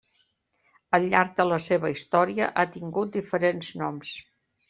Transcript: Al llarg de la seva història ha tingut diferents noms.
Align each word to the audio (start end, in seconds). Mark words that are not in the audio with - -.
Al 0.97 1.03
llarg 1.09 1.35
de 1.41 1.45
la 1.49 1.59
seva 1.65 1.91
història 1.95 2.49
ha 2.63 2.67
tingut 2.79 3.13
diferents 3.19 3.69
noms. 3.83 4.17